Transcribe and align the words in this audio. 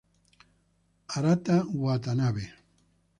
Arata 1.15 1.55
Watanabe 1.83 2.45